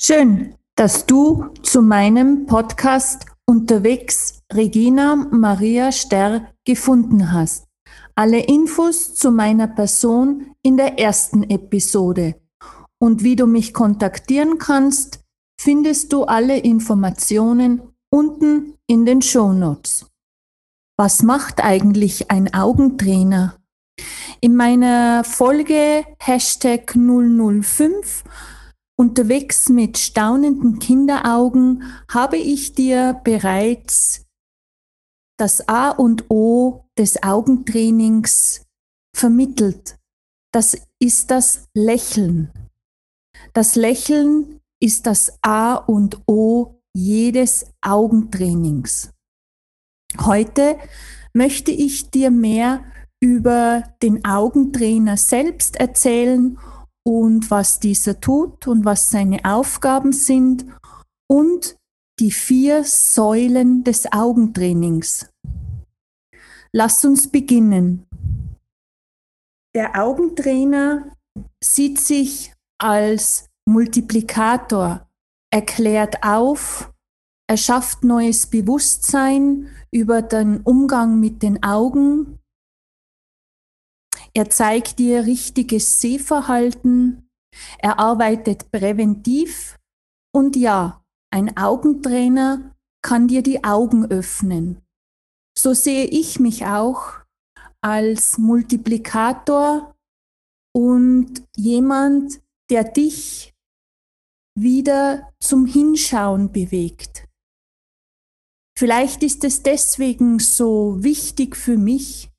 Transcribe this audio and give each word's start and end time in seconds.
Schön, 0.00 0.56
dass 0.74 1.06
du 1.06 1.50
zu 1.62 1.80
meinem 1.80 2.46
Podcast 2.46 3.26
unterwegs 3.46 4.40
Regina 4.52 5.14
Maria 5.14 5.92
Sterr 5.92 6.52
gefunden 6.64 7.32
hast. 7.32 7.68
Alle 8.16 8.40
Infos 8.40 9.14
zu 9.14 9.30
meiner 9.30 9.68
Person 9.68 10.52
in 10.62 10.76
der 10.76 10.98
ersten 10.98 11.44
Episode. 11.44 12.34
Und 12.98 13.22
wie 13.22 13.36
du 13.36 13.46
mich 13.46 13.72
kontaktieren 13.72 14.58
kannst, 14.58 15.20
findest 15.60 16.12
du 16.12 16.24
alle 16.24 16.58
Informationen 16.58 17.80
unten 18.10 18.74
in 18.88 19.06
den 19.06 19.22
Show 19.22 19.52
Notes. 19.52 20.06
Was 20.98 21.22
macht 21.22 21.62
eigentlich 21.62 22.32
ein 22.32 22.52
Augentrainer? 22.52 23.56
In 24.40 24.56
meiner 24.56 25.22
Folge 25.22 26.04
Hashtag 26.18 26.94
005 26.96 28.24
Unterwegs 28.96 29.68
mit 29.68 29.98
staunenden 29.98 30.78
Kinderaugen 30.78 31.82
habe 32.08 32.36
ich 32.36 32.74
dir 32.74 33.20
bereits 33.24 34.24
das 35.36 35.68
A 35.68 35.90
und 35.90 36.30
O 36.30 36.84
des 36.96 37.22
Augentrainings 37.22 38.62
vermittelt. 39.16 39.98
Das 40.52 40.76
ist 41.00 41.32
das 41.32 41.68
Lächeln. 41.74 42.52
Das 43.52 43.74
Lächeln 43.74 44.60
ist 44.80 45.06
das 45.06 45.38
A 45.42 45.74
und 45.74 46.22
O 46.28 46.80
jedes 46.96 47.66
Augentrainings. 47.82 49.10
Heute 50.20 50.78
möchte 51.32 51.72
ich 51.72 52.10
dir 52.10 52.30
mehr 52.30 52.84
über 53.20 53.82
den 54.02 54.24
Augentrainer 54.24 55.16
selbst 55.16 55.76
erzählen 55.76 56.58
und 57.06 57.50
was 57.50 57.80
dieser 57.80 58.20
tut 58.20 58.66
und 58.66 58.84
was 58.84 59.10
seine 59.10 59.44
Aufgaben 59.44 60.12
sind 60.12 60.66
und 61.28 61.76
die 62.18 62.30
vier 62.30 62.84
Säulen 62.84 63.84
des 63.84 64.12
Augentrainings. 64.12 65.28
Lass 66.72 67.04
uns 67.04 67.30
beginnen. 67.30 68.06
Der 69.74 70.00
Augentrainer 70.00 71.12
sieht 71.62 72.00
sich 72.00 72.52
als 72.78 73.48
Multiplikator, 73.66 75.08
erklärt 75.50 76.22
auf, 76.22 76.92
er 77.46 77.56
schafft 77.56 78.04
neues 78.04 78.46
Bewusstsein 78.46 79.68
über 79.90 80.22
den 80.22 80.60
Umgang 80.62 81.20
mit 81.20 81.42
den 81.42 81.62
Augen, 81.62 82.38
er 84.36 84.50
zeigt 84.50 84.98
dir 84.98 85.24
richtiges 85.24 86.00
Sehverhalten. 86.00 87.28
Er 87.78 88.00
arbeitet 88.00 88.70
präventiv. 88.72 89.78
Und 90.34 90.56
ja, 90.56 91.04
ein 91.32 91.56
Augentrainer 91.56 92.74
kann 93.02 93.28
dir 93.28 93.42
die 93.42 93.62
Augen 93.62 94.10
öffnen. 94.10 94.82
So 95.56 95.72
sehe 95.72 96.06
ich 96.06 96.40
mich 96.40 96.66
auch 96.66 97.20
als 97.80 98.38
Multiplikator 98.38 99.94
und 100.74 101.44
jemand, 101.54 102.40
der 102.70 102.82
dich 102.82 103.54
wieder 104.58 105.32
zum 105.38 105.66
Hinschauen 105.66 106.50
bewegt. 106.50 107.28
Vielleicht 108.76 109.22
ist 109.22 109.44
es 109.44 109.62
deswegen 109.62 110.40
so 110.40 110.96
wichtig 111.02 111.56
für 111.56 111.76
mich, 111.76 112.33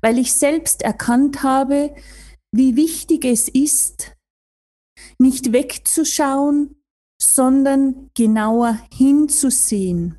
weil 0.00 0.18
ich 0.18 0.34
selbst 0.34 0.82
erkannt 0.82 1.42
habe, 1.42 1.94
wie 2.52 2.76
wichtig 2.76 3.24
es 3.24 3.48
ist, 3.48 4.16
nicht 5.18 5.52
wegzuschauen, 5.52 6.76
sondern 7.20 8.10
genauer 8.14 8.80
hinzusehen, 8.92 10.18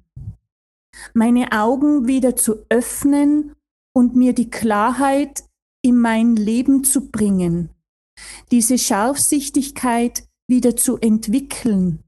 meine 1.14 1.52
Augen 1.52 2.08
wieder 2.08 2.36
zu 2.36 2.66
öffnen 2.70 3.56
und 3.94 4.16
mir 4.16 4.34
die 4.34 4.50
Klarheit 4.50 5.44
in 5.84 6.00
mein 6.00 6.36
Leben 6.36 6.84
zu 6.84 7.10
bringen, 7.10 7.70
diese 8.52 8.78
Scharfsichtigkeit 8.78 10.28
wieder 10.48 10.76
zu 10.76 10.98
entwickeln, 10.98 12.04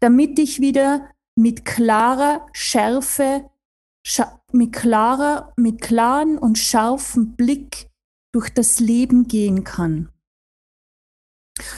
damit 0.00 0.38
ich 0.38 0.60
wieder 0.60 1.08
mit 1.36 1.64
klarer 1.64 2.46
Schärfe 2.52 3.48
mit 4.52 4.72
klarer, 4.72 5.52
mit 5.56 5.80
klaren 5.80 6.38
und 6.38 6.58
scharfem 6.58 7.34
Blick 7.36 7.88
durch 8.34 8.50
das 8.50 8.80
Leben 8.80 9.28
gehen 9.28 9.64
kann. 9.64 10.10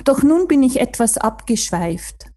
Doch 0.05 0.23
nun 0.23 0.49
bin 0.49 0.63
ich 0.63 0.81
etwas 0.81 1.19
abgeschweift. 1.19 2.31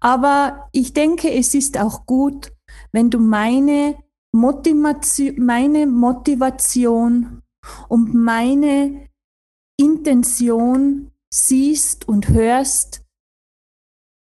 Aber 0.00 0.68
ich 0.72 0.92
denke, 0.92 1.32
es 1.32 1.54
ist 1.54 1.78
auch 1.78 2.06
gut, 2.06 2.52
wenn 2.92 3.10
du 3.10 3.18
meine 3.18 4.02
Motivation, 4.32 5.44
meine 5.44 5.86
Motivation 5.86 7.42
und 7.88 8.14
meine 8.14 9.08
Intention 9.78 11.10
siehst 11.32 12.08
und 12.08 12.28
hörst, 12.28 13.04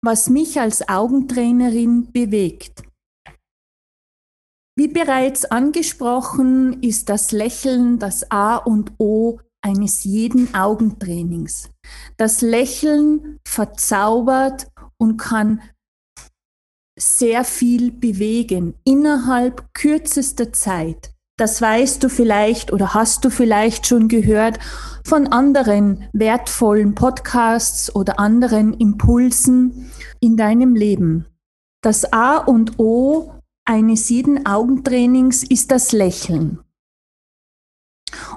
was 0.02 0.30
mich 0.30 0.60
als 0.60 0.88
Augentrainerin 0.88 2.12
bewegt. 2.12 2.84
Wie 4.80 4.88
bereits 4.88 5.44
angesprochen, 5.44 6.82
ist 6.82 7.10
das 7.10 7.34
Lächeln 7.34 8.00
das 8.00 8.32
A 8.32 8.56
und 8.56 8.94
O 8.98 9.40
eines 9.62 10.06
jeden 10.06 10.56
Augentrainings. 10.56 11.70
Das 12.16 12.40
Lächeln 12.40 13.40
verzaubert 13.46 14.72
und 14.98 15.18
kann 15.18 15.62
sehr 16.98 17.44
viel 17.44 17.92
bewegen 17.92 18.74
innerhalb 18.86 19.66
kürzester 19.74 20.54
Zeit. 20.54 21.12
Das 21.38 21.62
weißt 21.62 22.02
du 22.02 22.08
vielleicht 22.08 22.72
oder 22.72 22.94
hast 22.94 23.26
du 23.26 23.30
vielleicht 23.30 23.86
schon 23.86 24.08
gehört 24.08 24.60
von 25.04 25.28
anderen 25.28 26.08
wertvollen 26.14 26.96
Podcasts 26.96 27.94
oder 27.94 28.18
anderen 28.18 28.74
Impulsen 28.76 29.92
in 30.22 30.38
deinem 30.38 30.74
Leben. 30.74 31.26
Das 31.82 32.14
A 32.14 32.38
und 32.38 32.80
O 32.80 33.39
eines 33.70 34.10
jeden 34.10 34.48
Augentrainings 34.48 35.44
ist 35.44 35.70
das 35.70 35.92
Lächeln. 35.92 36.60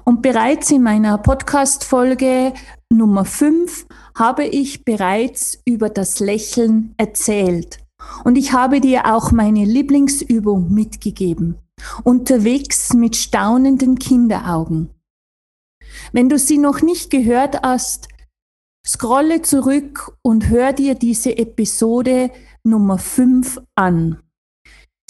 Und 0.05 0.21
bereits 0.21 0.71
in 0.71 0.83
meiner 0.83 1.17
Podcast-Folge 1.17 2.53
Nummer 2.93 3.25
5 3.25 3.87
habe 4.15 4.45
ich 4.45 4.85
bereits 4.85 5.59
über 5.65 5.89
das 5.89 6.21
Lächeln 6.21 6.95
erzählt. 6.99 7.79
Und 8.25 8.37
ich 8.37 8.53
habe 8.53 8.83
dir 8.83 9.07
auch 9.07 9.33
meine 9.33 9.65
Lieblingsübung 9.65 10.71
mitgegeben. 10.71 11.57
Unterwegs 12.05 12.93
mit 12.93 13.17
staunenden 13.17 13.99
Kinderaugen. 13.99 14.91
Wenn 16.13 16.29
du 16.29 16.39
sie 16.39 16.59
noch 16.59 16.83
nicht 16.83 17.11
gehört 17.11 17.63
hast, 17.63 18.09
scrolle 18.87 19.41
zurück 19.41 20.13
und 20.21 20.51
hör 20.51 20.75
dir 20.75 20.95
diese 20.95 21.39
Episode 21.39 22.31
Nummer 22.65 22.99
5 22.99 23.63
an. 23.77 24.23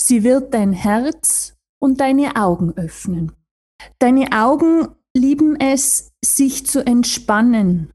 Sie 0.04 0.24
wird 0.24 0.52
dein 0.52 0.72
Herz 0.72 1.54
und 1.80 2.00
deine 2.00 2.34
Augen 2.34 2.72
öffnen. 2.72 3.30
Deine 4.00 4.32
Augen 4.32 4.88
lieben 5.16 5.54
es, 5.60 6.10
sich 6.24 6.66
zu 6.66 6.84
entspannen 6.84 7.92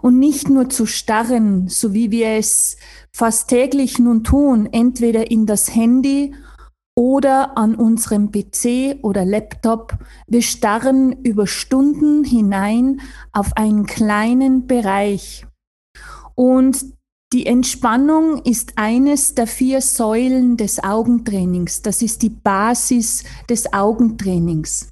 und 0.00 0.20
nicht 0.20 0.48
nur 0.48 0.70
zu 0.70 0.86
starren, 0.86 1.66
so 1.66 1.92
wie 1.92 2.12
wir 2.12 2.28
es 2.36 2.76
fast 3.12 3.48
täglich 3.48 3.98
nun 3.98 4.22
tun, 4.22 4.68
entweder 4.70 5.28
in 5.28 5.44
das 5.44 5.74
Handy 5.74 6.36
oder 6.96 7.58
an 7.58 7.74
unserem 7.74 8.30
PC 8.30 9.02
oder 9.02 9.24
Laptop. 9.24 9.98
Wir 10.28 10.42
starren 10.42 11.24
über 11.24 11.48
Stunden 11.48 12.22
hinein 12.22 13.00
auf 13.32 13.56
einen 13.56 13.86
kleinen 13.86 14.68
Bereich. 14.68 15.44
Und 16.36 16.96
die 17.32 17.46
Entspannung 17.46 18.42
ist 18.44 18.72
eines 18.76 19.34
der 19.34 19.46
vier 19.46 19.82
Säulen 19.82 20.56
des 20.56 20.82
Augentrainings. 20.82 21.82
Das 21.82 22.00
ist 22.00 22.22
die 22.22 22.30
Basis 22.30 23.24
des 23.50 23.72
Augentrainings. 23.72 24.90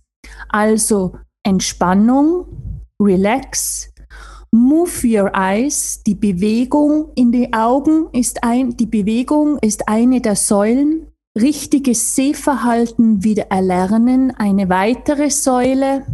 Also 0.49 1.17
Entspannung, 1.43 2.47
Relax, 3.01 3.91
Move 4.53 4.91
your 5.05 5.33
eyes, 5.35 6.03
die 6.07 6.15
Bewegung 6.15 7.11
in 7.15 7.33
die 7.33 7.53
Augen 7.53 8.09
ist 8.13 8.43
ein, 8.43 8.77
die 8.77 8.87
Bewegung 8.87 9.59
ist 9.59 9.89
eine 9.89 10.21
der 10.21 10.37
Säulen. 10.37 11.09
Richtiges 11.39 12.15
Sehverhalten 12.15 13.23
wieder 13.23 13.51
erlernen, 13.51 14.31
eine 14.31 14.71
weitere 14.71 15.31
Säule 15.31 16.07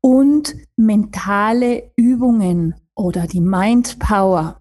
und 0.00 0.56
mentale 0.76 1.90
Übungen 1.96 2.74
oder 2.94 3.26
die 3.26 3.42
Mind 3.42 3.98
Power. 3.98 4.58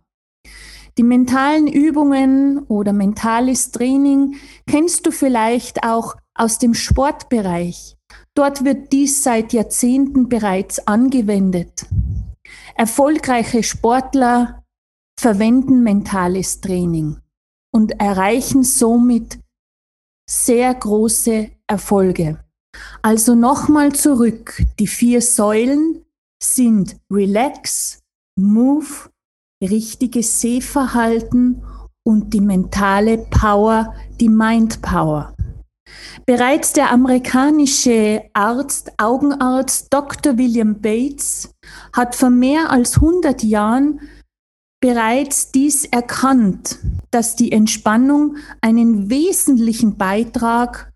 Die 0.97 1.03
mentalen 1.03 1.67
Übungen 1.67 2.59
oder 2.67 2.91
mentales 2.91 3.71
Training 3.71 4.37
kennst 4.65 5.05
du 5.05 5.11
vielleicht 5.11 5.83
auch 5.83 6.15
aus 6.33 6.57
dem 6.57 6.73
Sportbereich. 6.73 7.95
Dort 8.33 8.63
wird 8.63 8.91
dies 8.91 9.23
seit 9.23 9.53
Jahrzehnten 9.53 10.27
bereits 10.27 10.87
angewendet. 10.87 11.85
Erfolgreiche 12.75 13.61
Sportler 13.63 14.63
verwenden 15.19 15.83
mentales 15.83 16.61
Training 16.61 17.17
und 17.71 17.99
erreichen 17.99 18.63
somit 18.63 19.39
sehr 20.29 20.73
große 20.73 21.51
Erfolge. 21.67 22.43
Also 23.01 23.35
nochmal 23.35 23.93
zurück. 23.93 24.61
Die 24.79 24.87
vier 24.87 25.21
Säulen 25.21 26.05
sind 26.41 26.97
Relax, 27.11 27.99
Move, 28.39 29.09
richtiges 29.61 30.41
Sehverhalten 30.41 31.63
und 32.03 32.33
die 32.33 32.41
mentale 32.41 33.17
Power, 33.17 33.93
die 34.19 34.29
Mind 34.29 34.81
Power. 34.81 35.33
Bereits 36.25 36.73
der 36.73 36.91
amerikanische 36.91 38.23
Arzt, 38.33 38.91
Augenarzt 38.97 39.87
Dr. 39.93 40.37
William 40.37 40.81
Bates 40.81 41.51
hat 41.93 42.15
vor 42.15 42.29
mehr 42.29 42.69
als 42.69 42.95
100 42.95 43.43
Jahren 43.43 44.01
bereits 44.81 45.51
dies 45.51 45.85
erkannt, 45.85 46.79
dass 47.11 47.35
die 47.35 47.51
Entspannung 47.51 48.37
einen 48.61 49.09
wesentlichen 49.09 49.97
Beitrag 49.97 50.91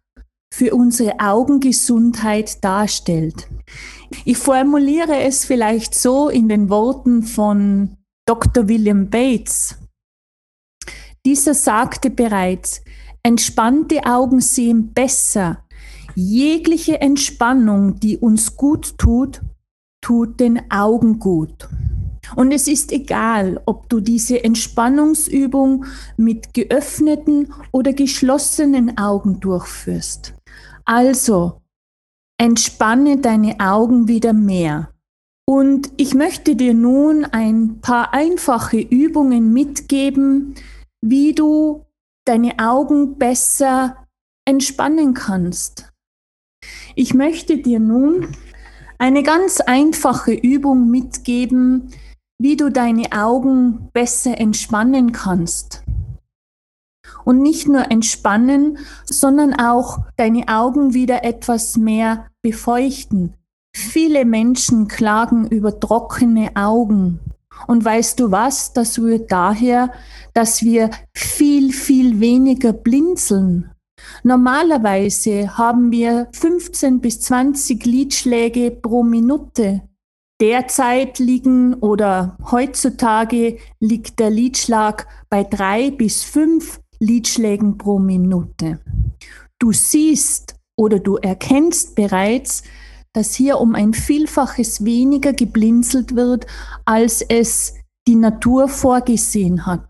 für 0.53 0.75
unsere 0.75 1.19
Augengesundheit 1.19 2.63
darstellt. 2.63 3.47
Ich 4.25 4.37
formuliere 4.37 5.21
es 5.21 5.45
vielleicht 5.45 5.95
so 5.95 6.29
in 6.29 6.49
den 6.49 6.69
Worten 6.69 7.23
von 7.23 7.97
Dr. 8.31 8.69
William 8.69 9.09
Bates. 9.09 9.75
Dieser 11.25 11.53
sagte 11.53 12.09
bereits, 12.09 12.81
entspannte 13.23 14.05
Augen 14.05 14.39
sehen 14.39 14.93
besser. 14.93 15.65
Jegliche 16.15 17.01
Entspannung, 17.01 17.99
die 17.99 18.17
uns 18.17 18.55
gut 18.55 18.97
tut, 18.97 19.41
tut 19.99 20.39
den 20.39 20.71
Augen 20.71 21.19
gut. 21.19 21.67
Und 22.37 22.53
es 22.53 22.69
ist 22.69 22.93
egal, 22.93 23.61
ob 23.65 23.89
du 23.89 23.99
diese 23.99 24.41
Entspannungsübung 24.41 25.83
mit 26.15 26.53
geöffneten 26.53 27.53
oder 27.73 27.91
geschlossenen 27.91 28.97
Augen 28.97 29.41
durchführst. 29.41 30.35
Also, 30.85 31.59
entspanne 32.37 33.17
deine 33.17 33.59
Augen 33.59 34.07
wieder 34.07 34.31
mehr. 34.31 34.90
Und 35.51 35.91
ich 35.97 36.13
möchte 36.13 36.55
dir 36.55 36.73
nun 36.73 37.25
ein 37.25 37.81
paar 37.81 38.13
einfache 38.13 38.79
Übungen 38.79 39.51
mitgeben, 39.51 40.55
wie 41.01 41.33
du 41.33 41.83
deine 42.25 42.57
Augen 42.57 43.17
besser 43.17 44.07
entspannen 44.47 45.13
kannst. 45.13 45.91
Ich 46.95 47.13
möchte 47.13 47.57
dir 47.57 47.81
nun 47.81 48.33
eine 48.97 49.23
ganz 49.23 49.59
einfache 49.59 50.31
Übung 50.31 50.89
mitgeben, 50.89 51.91
wie 52.41 52.55
du 52.55 52.71
deine 52.71 53.11
Augen 53.11 53.89
besser 53.91 54.37
entspannen 54.37 55.11
kannst. 55.11 55.83
Und 57.25 57.41
nicht 57.41 57.67
nur 57.67 57.91
entspannen, 57.91 58.77
sondern 59.03 59.53
auch 59.53 59.99
deine 60.15 60.47
Augen 60.47 60.93
wieder 60.93 61.25
etwas 61.25 61.75
mehr 61.75 62.27
befeuchten. 62.41 63.33
Viele 63.75 64.25
Menschen 64.25 64.87
klagen 64.87 65.47
über 65.47 65.79
trockene 65.79 66.55
Augen. 66.55 67.19
Und 67.67 67.83
weißt 67.85 68.19
du 68.19 68.31
was? 68.31 68.73
Das 68.73 68.99
rührt 68.99 69.31
daher, 69.31 69.91
dass 70.33 70.63
wir 70.63 70.89
viel, 71.13 71.71
viel 71.71 72.19
weniger 72.19 72.73
blinzeln. 72.73 73.71
Normalerweise 74.23 75.57
haben 75.57 75.91
wir 75.91 76.27
15 76.31 77.01
bis 77.01 77.21
20 77.21 77.85
Lidschläge 77.85 78.71
pro 78.71 79.03
Minute. 79.03 79.81
Derzeit 80.41 81.19
liegen 81.19 81.75
oder 81.75 82.35
heutzutage 82.49 83.57
liegt 83.79 84.19
der 84.19 84.31
Lidschlag 84.31 85.05
bei 85.29 85.43
drei 85.43 85.91
bis 85.91 86.23
fünf 86.23 86.81
Lidschlägen 86.99 87.77
pro 87.77 87.99
Minute. 87.99 88.79
Du 89.59 89.71
siehst 89.71 90.55
oder 90.75 90.97
du 90.97 91.17
erkennst 91.17 91.93
bereits, 91.93 92.63
dass 93.13 93.33
hier 93.33 93.59
um 93.59 93.75
ein 93.75 93.93
Vielfaches 93.93 94.85
weniger 94.85 95.33
geblinzelt 95.33 96.15
wird, 96.15 96.45
als 96.85 97.21
es 97.21 97.75
die 98.07 98.15
Natur 98.15 98.67
vorgesehen 98.67 99.65
hat. 99.65 99.87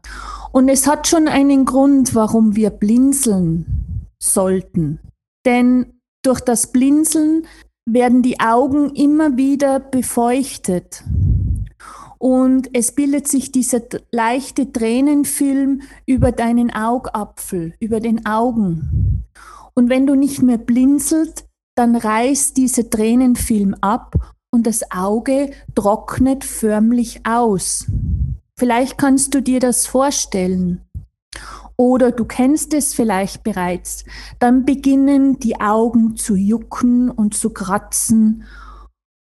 Und 0.51 0.67
es 0.67 0.87
hat 0.87 1.07
schon 1.07 1.27
einen 1.27 1.65
Grund, 1.65 2.13
warum 2.13 2.55
wir 2.55 2.71
blinzeln 2.71 4.07
sollten. 4.19 4.99
Denn 5.45 5.93
durch 6.23 6.41
das 6.41 6.71
Blinzeln 6.71 7.47
werden 7.85 8.21
die 8.21 8.39
Augen 8.39 8.93
immer 8.95 9.37
wieder 9.37 9.79
befeuchtet. 9.79 11.03
Und 12.17 12.69
es 12.73 12.91
bildet 12.91 13.27
sich 13.27 13.51
dieser 13.51 13.81
leichte 14.11 14.71
Tränenfilm 14.71 15.81
über 16.05 16.31
deinen 16.31 16.71
Augapfel, 16.71 17.73
über 17.79 17.99
den 17.99 18.25
Augen. 18.27 19.25
Und 19.73 19.89
wenn 19.89 20.05
du 20.05 20.13
nicht 20.13 20.43
mehr 20.43 20.59
blinzelst, 20.59 21.47
dann 21.75 21.95
reißt 21.95 22.57
dieser 22.57 22.89
Tränenfilm 22.89 23.75
ab 23.81 24.15
und 24.51 24.67
das 24.67 24.91
Auge 24.91 25.51
trocknet 25.75 26.43
förmlich 26.43 27.25
aus. 27.25 27.87
Vielleicht 28.57 28.97
kannst 28.97 29.33
du 29.33 29.41
dir 29.41 29.59
das 29.59 29.87
vorstellen. 29.87 30.81
Oder 31.77 32.11
du 32.11 32.25
kennst 32.25 32.73
es 32.73 32.93
vielleicht 32.93 33.43
bereits. 33.43 34.03
Dann 34.37 34.65
beginnen 34.65 35.39
die 35.39 35.59
Augen 35.59 36.15
zu 36.15 36.35
jucken 36.35 37.09
und 37.09 37.33
zu 37.33 37.49
kratzen 37.51 38.43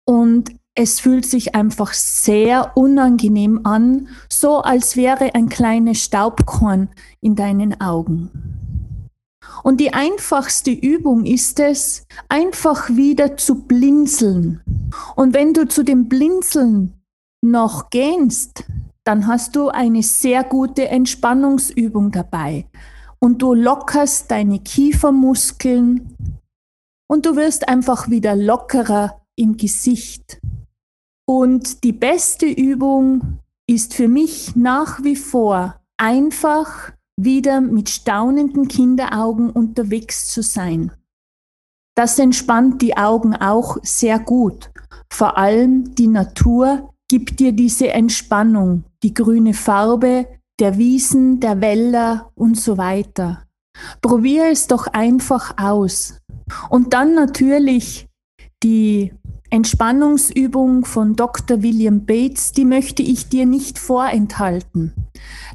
und 0.05 0.50
es 0.76 1.00
fühlt 1.00 1.25
sich 1.25 1.55
einfach 1.55 1.93
sehr 1.93 2.76
unangenehm 2.76 3.61
an, 3.64 4.08
so 4.29 4.58
als 4.58 4.97
wäre 4.97 5.35
ein 5.35 5.49
kleines 5.49 6.02
Staubkorn 6.02 6.88
in 7.20 7.37
deinen 7.37 7.81
Augen. 7.81 8.63
Und 9.64 9.81
die 9.81 9.94
einfachste 9.94 10.70
Übung 10.70 11.25
ist 11.25 11.58
es, 11.58 12.06
einfach 12.28 12.90
wieder 12.90 13.38
zu 13.38 13.62
blinzeln. 13.62 14.61
Und 15.16 15.32
wenn 15.32 15.55
du 15.55 15.66
zu 15.66 15.82
dem 15.82 16.06
Blinzeln 16.06 16.93
noch 17.43 17.88
gehst, 17.88 18.64
dann 19.05 19.26
hast 19.26 19.56
du 19.56 19.70
eine 19.70 20.02
sehr 20.02 20.44
gute 20.44 20.88
Entspannungsübung 20.88 22.12
dabei. 22.12 22.66
Und 23.20 23.40
du 23.40 23.55
lockerst 23.55 24.31
deine 24.31 24.58
Kiefermuskeln 24.58 26.14
und 27.08 27.25
du 27.25 27.34
wirst 27.34 27.66
einfach 27.66 28.11
wieder 28.11 28.37
lockerer 28.37 29.22
im 29.34 29.56
Gesicht. 29.56 30.43
Und 31.26 31.84
die 31.84 31.93
beste 31.93 32.44
Übung 32.44 33.38
ist 33.66 33.94
für 33.94 34.08
mich 34.08 34.55
nach 34.56 35.02
wie 35.02 35.16
vor 35.16 35.81
einfach 35.96 36.93
wieder 37.16 37.61
mit 37.61 37.88
staunenden 37.88 38.68
Kinderaugen 38.68 39.50
unterwegs 39.50 40.28
zu 40.28 40.42
sein. 40.42 40.92
Das 41.97 42.18
entspannt 42.18 42.83
die 42.83 42.97
Augen 42.97 43.37
auch 43.37 43.76
sehr 43.83 44.18
gut. 44.18 44.71
Vor 45.12 45.38
allem 45.38 45.94
die 45.94 46.09
Natur 46.09 46.92
gibt 47.09 47.38
dir 47.38 47.52
diese 47.52 47.88
Entspannung, 47.88 48.85
die 49.02 49.14
grüne 49.14 49.54
Farbe 49.54 50.26
der 50.59 50.78
Wiesen, 50.78 51.40
der 51.40 51.61
Wälder 51.61 52.30
und 52.35 52.59
so 52.59 52.78
weiter. 52.78 53.44
Probier 54.00 54.50
es 54.50 54.66
doch 54.66 54.87
einfach 54.88 55.59
aus. 55.59 56.18
Und 56.68 56.92
dann 56.94 57.14
natürlich 57.14 58.09
die 58.62 59.12
Entspannungsübung 59.54 60.84
von 60.84 61.14
Dr. 61.14 61.62
William 61.62 62.06
Bates, 62.06 62.50
die 62.50 62.64
möchte 62.64 63.04
ich 63.04 63.28
dir 63.28 63.46
nicht 63.46 63.78
vorenthalten. 63.78 64.92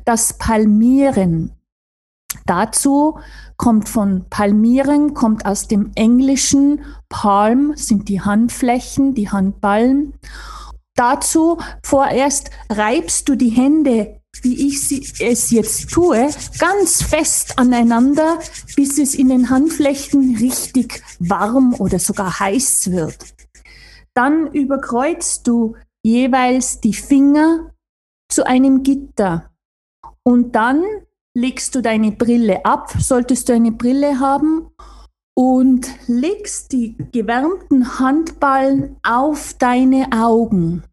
Das 0.06 0.38
Palmieren. 0.38 1.52
Dazu 2.46 3.20
kommt 3.58 3.90
von 3.90 4.24
Palmieren, 4.30 5.14
kommt 5.14 5.46
aus 5.46 5.68
dem 5.68 5.92
Englischen 5.96 6.80
Palm, 7.10 7.74
sind 7.76 8.08
die 8.08 8.22
Handflächen, 8.22 9.16
die 9.16 9.32
Handballen. 9.32 10.14
Dazu 10.96 11.58
vorerst 11.84 12.52
reibst 12.70 13.28
du 13.28 13.36
die 13.36 13.50
Hände, 13.50 14.22
wie 14.42 14.66
ich 14.70 15.22
es 15.22 15.52
jetzt 15.52 15.90
tue, 15.92 16.30
ganz 16.58 17.04
fest 17.04 17.60
aneinander, 17.60 18.40
bis 18.78 18.98
es 18.98 19.14
in 19.14 19.28
den 19.28 19.50
Handflächen 19.50 20.38
richtig 20.38 21.04
warm 21.20 21.74
oder 21.74 22.00
sogar 22.00 22.40
heiß 22.40 22.92
wird. 22.92 23.18
Dann 24.14 24.48
überkreuzt 24.52 25.48
du 25.48 25.76
jeweils 26.04 26.80
die 26.82 26.94
Finger 26.94 27.72
zu 28.32 28.46
einem 28.46 28.84
Gitter 28.84 29.52
und 30.24 30.56
dann 30.56 30.84
legst 31.36 31.76
du 31.76 31.82
deine 31.82 32.12
Brille 32.12 32.66
ab, 32.66 32.92
solltest 33.00 33.50
du 33.50 33.54
eine 33.54 33.72
Brille 33.72 34.20
haben, 34.20 34.70
und 35.40 35.88
legst 36.08 36.74
die 36.74 36.98
gewärmten 37.14 37.98
Handballen 37.98 38.98
auf 39.04 39.54
deine 39.54 40.10
Augen 40.12 40.84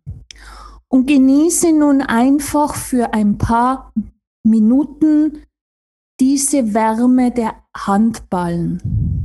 und 0.89 1.07
genieße 1.07 1.73
nun 1.73 2.01
einfach 2.01 2.77
für 2.77 3.13
ein 3.13 3.39
paar 3.39 3.93
Minuten 4.45 5.43
diese 6.21 6.75
Wärme 6.75 7.33
der 7.33 7.57
Handballen. 7.77 9.16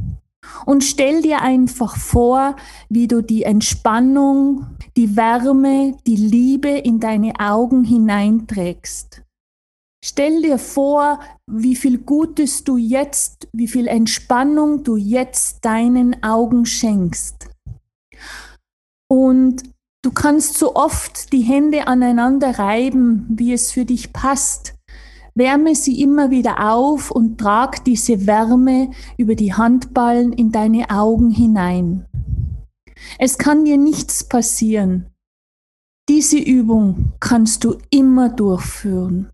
Und 0.66 0.84
stell 0.84 1.22
dir 1.22 1.42
einfach 1.42 1.98
vor, 1.98 2.56
wie 2.90 3.08
du 3.08 3.22
die 3.22 3.44
Entspannung, 3.44 4.66
die 4.98 5.16
Wärme, 5.16 5.98
die 6.06 6.16
Liebe 6.16 6.70
in 6.70 7.00
deine 7.00 7.34
Augen 7.40 7.84
hineinträgst. 7.84 9.24
Stell 10.04 10.42
dir 10.42 10.58
vor, 10.58 11.20
wie 11.46 11.76
viel 11.76 12.00
Gutes 12.00 12.64
du 12.64 12.78
jetzt, 12.78 13.48
wie 13.54 13.68
viel 13.68 13.88
Entspannung 13.88 14.84
du 14.84 14.98
jetzt 14.98 15.64
deinen 15.64 16.24
Augen 16.24 16.66
schenkst. 16.66 17.50
Und 19.08 19.64
du 20.04 20.12
kannst 20.12 20.58
so 20.58 20.76
oft 20.76 21.32
die 21.34 21.42
Hände 21.42 21.86
aneinander 21.86 22.58
reiben, 22.58 23.28
wie 23.30 23.54
es 23.54 23.72
für 23.72 23.86
dich 23.86 24.12
passt. 24.12 24.74
Wärme 25.36 25.76
sie 25.76 26.02
immer 26.02 26.30
wieder 26.30 26.74
auf 26.74 27.12
und 27.12 27.38
trag 27.38 27.84
diese 27.86 28.28
Wärme 28.28 28.92
über 29.18 29.36
die 29.36 29.54
Handballen 29.54 30.34
in 30.34 30.52
deine 30.52 30.90
Augen 30.90 31.30
hinein. 31.30 32.06
Es 33.18 33.38
kann 33.38 33.66
dir 33.66 33.78
nichts 33.78 34.24
passieren. 34.24 35.08
Diese 36.10 36.38
Übung 36.38 37.14
kannst 37.20 37.64
du 37.64 37.78
immer 37.90 38.30
durchführen. 38.30 39.30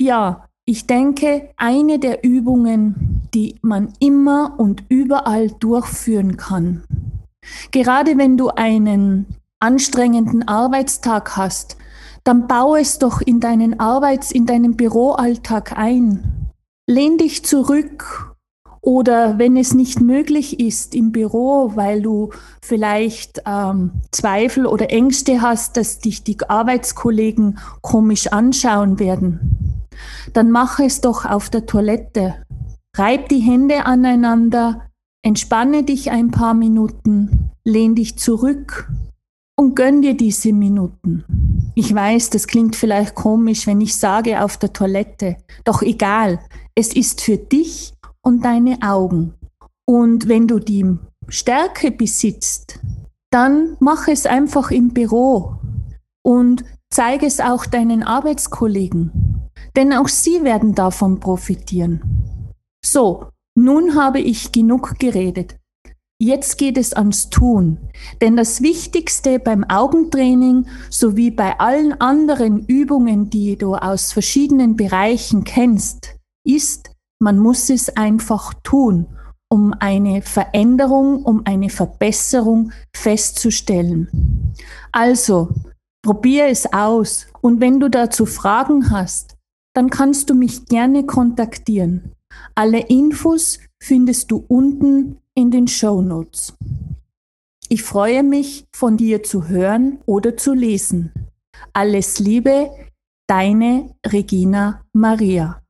Ja, 0.00 0.48
ich 0.66 0.86
denke, 0.86 1.50
eine 1.56 1.98
der 1.98 2.24
Übungen, 2.24 3.22
die 3.34 3.58
man 3.62 3.92
immer 3.98 4.54
und 4.58 4.84
überall 4.88 5.50
durchführen 5.50 6.36
kann. 6.36 6.84
Gerade 7.70 8.16
wenn 8.16 8.36
du 8.36 8.48
einen 8.48 9.26
anstrengenden 9.60 10.46
Arbeitstag 10.48 11.36
hast, 11.36 11.76
dann 12.24 12.48
baue 12.48 12.80
es 12.80 12.98
doch 12.98 13.20
in 13.20 13.38
deinen 13.40 13.78
Arbeits-, 13.78 14.32
in 14.32 14.46
deinen 14.46 14.76
Büroalltag 14.76 15.76
ein. 15.78 16.50
Lehn 16.86 17.18
dich 17.18 17.44
zurück 17.44 18.34
oder 18.80 19.38
wenn 19.38 19.56
es 19.56 19.72
nicht 19.72 20.02
möglich 20.02 20.60
ist 20.60 20.94
im 20.94 21.10
Büro, 21.10 21.72
weil 21.74 22.02
du 22.02 22.30
vielleicht 22.62 23.42
ähm, 23.46 23.92
Zweifel 24.10 24.66
oder 24.66 24.90
Ängste 24.90 25.40
hast, 25.40 25.78
dass 25.78 26.00
dich 26.00 26.22
die 26.22 26.36
Arbeitskollegen 26.46 27.58
komisch 27.80 28.26
anschauen 28.26 28.98
werden, 28.98 29.86
dann 30.34 30.50
mach 30.50 30.80
es 30.80 31.00
doch 31.00 31.24
auf 31.24 31.48
der 31.48 31.64
Toilette. 31.64 32.34
Reib 32.94 33.30
die 33.30 33.40
Hände 33.40 33.86
aneinander, 33.86 34.86
entspanne 35.22 35.82
dich 35.82 36.10
ein 36.10 36.30
paar 36.30 36.52
Minuten, 36.52 37.50
lehn 37.64 37.94
dich 37.94 38.18
zurück 38.18 38.90
und 39.56 39.74
gönn 39.76 40.02
dir 40.02 40.14
diese 40.14 40.52
Minuten. 40.52 41.24
Ich 41.74 41.92
weiß, 41.92 42.30
das 42.30 42.46
klingt 42.46 42.76
vielleicht 42.76 43.14
komisch, 43.14 43.66
wenn 43.66 43.80
ich 43.80 43.96
sage 43.96 44.42
auf 44.42 44.56
der 44.56 44.72
Toilette, 44.72 45.36
doch 45.64 45.82
egal, 45.82 46.38
es 46.74 46.94
ist 46.94 47.20
für 47.20 47.36
dich 47.36 47.94
und 48.22 48.44
deine 48.44 48.78
Augen. 48.82 49.34
Und 49.84 50.28
wenn 50.28 50.46
du 50.46 50.60
die 50.60 50.96
Stärke 51.28 51.90
besitzt, 51.90 52.78
dann 53.30 53.76
mach 53.80 54.06
es 54.06 54.26
einfach 54.26 54.70
im 54.70 54.90
Büro 54.90 55.56
und 56.22 56.64
zeige 56.90 57.26
es 57.26 57.40
auch 57.40 57.66
deinen 57.66 58.04
Arbeitskollegen, 58.04 59.50
denn 59.74 59.92
auch 59.92 60.08
sie 60.08 60.44
werden 60.44 60.74
davon 60.74 61.18
profitieren. 61.18 62.52
So, 62.84 63.26
nun 63.56 63.96
habe 63.96 64.20
ich 64.20 64.52
genug 64.52 64.98
geredet. 64.98 65.56
Jetzt 66.20 66.58
geht 66.58 66.78
es 66.78 66.92
ans 66.92 67.28
Tun, 67.28 67.78
denn 68.20 68.36
das 68.36 68.62
Wichtigste 68.62 69.40
beim 69.40 69.64
Augentraining 69.64 70.66
sowie 70.88 71.32
bei 71.32 71.58
allen 71.58 72.00
anderen 72.00 72.64
Übungen, 72.66 73.30
die 73.30 73.56
du 73.56 73.74
aus 73.74 74.12
verschiedenen 74.12 74.76
Bereichen 74.76 75.42
kennst, 75.42 76.16
ist, 76.46 76.92
man 77.20 77.38
muss 77.38 77.68
es 77.68 77.96
einfach 77.96 78.54
tun, 78.62 79.06
um 79.50 79.74
eine 79.80 80.22
Veränderung, 80.22 81.24
um 81.24 81.42
eine 81.46 81.68
Verbesserung 81.68 82.72
festzustellen. 82.94 84.54
Also, 84.92 85.48
probier 86.02 86.46
es 86.46 86.72
aus 86.72 87.26
und 87.40 87.60
wenn 87.60 87.80
du 87.80 87.88
dazu 87.88 88.24
Fragen 88.24 88.90
hast, 88.90 89.36
dann 89.74 89.90
kannst 89.90 90.30
du 90.30 90.34
mich 90.34 90.66
gerne 90.66 91.06
kontaktieren. 91.06 92.12
Alle 92.54 92.80
Infos 92.80 93.58
findest 93.82 94.30
du 94.30 94.44
unten 94.46 95.18
in 95.34 95.50
den 95.50 95.66
Show 95.66 96.00
Notes. 96.00 96.54
Ich 97.68 97.82
freue 97.82 98.22
mich, 98.22 98.66
von 98.74 98.96
dir 98.96 99.22
zu 99.22 99.48
hören 99.48 99.98
oder 100.06 100.36
zu 100.36 100.52
lesen. 100.52 101.12
Alles 101.72 102.18
Liebe, 102.18 102.70
deine 103.26 103.94
Regina 104.06 104.84
Maria. 104.92 105.63